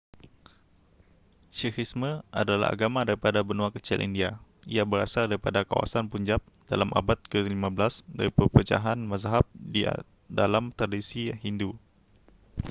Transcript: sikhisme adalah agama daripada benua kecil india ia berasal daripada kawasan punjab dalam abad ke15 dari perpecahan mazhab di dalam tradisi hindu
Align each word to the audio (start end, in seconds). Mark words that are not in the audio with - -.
sikhisme 1.57 2.11
adalah 2.41 2.67
agama 2.75 3.01
daripada 3.09 3.39
benua 3.49 3.69
kecil 3.75 3.99
india 4.07 4.29
ia 4.75 4.81
berasal 4.91 5.25
daripada 5.29 5.59
kawasan 5.69 6.05
punjab 6.11 6.41
dalam 6.71 6.89
abad 6.99 7.19
ke15 7.31 7.81
dari 8.17 8.31
perpecahan 8.37 8.97
mazhab 9.11 9.45
di 9.73 9.81
dalam 10.39 10.63
tradisi 10.77 11.23
hindu 11.45 11.71